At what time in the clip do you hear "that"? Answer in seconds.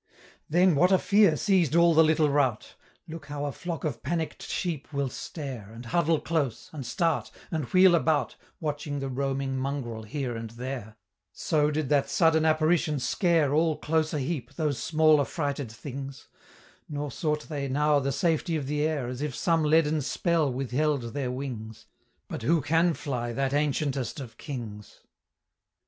11.89-12.09, 23.33-23.51